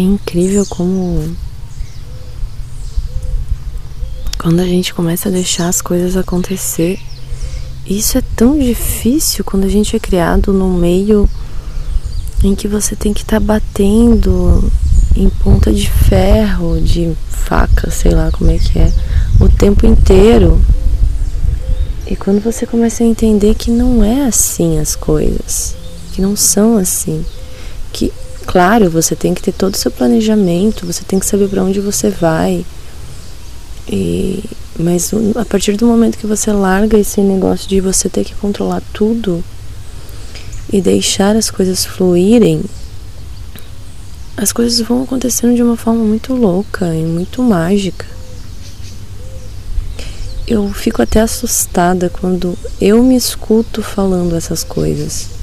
[0.00, 1.36] É incrível como.
[4.38, 6.98] Quando a gente começa a deixar as coisas acontecer,
[7.86, 11.28] isso é tão difícil quando a gente é criado num meio
[12.42, 14.72] em que você tem que estar tá batendo
[15.14, 18.90] em ponta de ferro, de faca, sei lá como é que é,
[19.38, 20.58] o tempo inteiro.
[22.06, 25.76] E quando você começa a entender que não é assim as coisas,
[26.14, 27.22] que não são assim,
[27.92, 28.10] que
[28.50, 31.78] claro, você tem que ter todo o seu planejamento, você tem que saber para onde
[31.78, 32.66] você vai.
[33.88, 34.42] E
[34.76, 38.82] mas a partir do momento que você larga esse negócio de você ter que controlar
[38.92, 39.44] tudo
[40.72, 42.64] e deixar as coisas fluírem,
[44.36, 48.06] as coisas vão acontecendo de uma forma muito louca e muito mágica.
[50.44, 55.39] Eu fico até assustada quando eu me escuto falando essas coisas.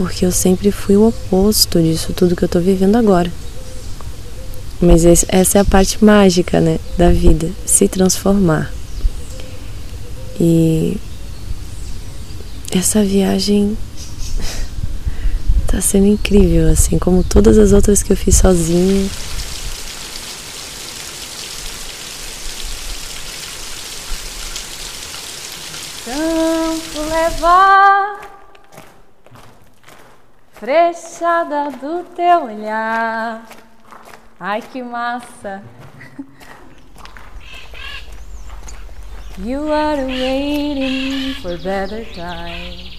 [0.00, 3.30] Porque eu sempre fui o oposto disso tudo que eu tô vivendo agora.
[4.80, 8.72] Mas esse, essa é a parte mágica, né, da vida, se transformar.
[10.40, 10.96] E
[12.70, 13.76] essa viagem
[15.68, 19.06] tá sendo incrível, assim como todas as outras que eu fiz sozinha.
[26.06, 28.29] Campo levar
[30.60, 33.42] frechada do teu olhar.
[34.38, 35.62] Ai que massa!
[39.38, 42.89] You are waiting for better times.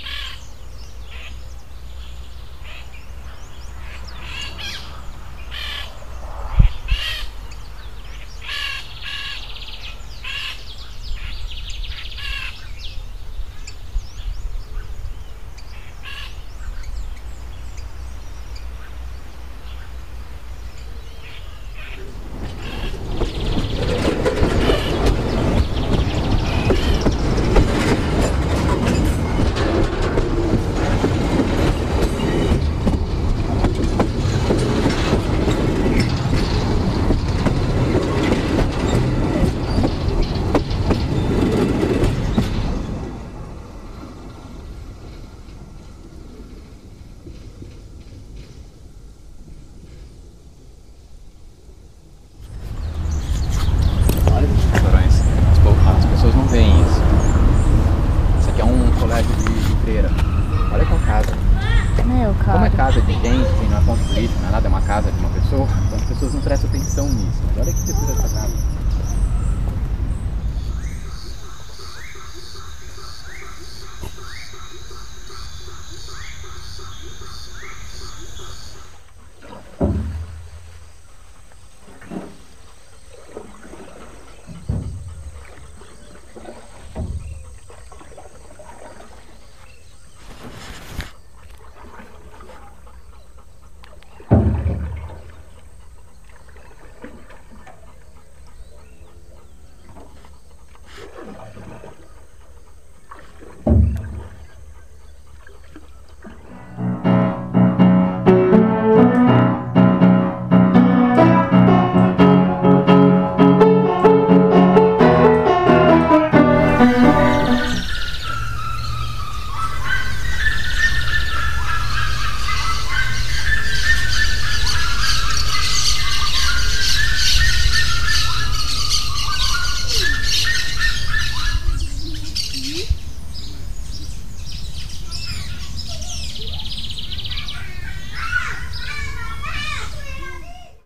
[62.99, 67.07] Não é nada, é uma casa de uma pessoa, então as pessoas não prestam atenção
[67.07, 67.41] nisso.
[67.47, 68.53] Mas olha que textura essa casa.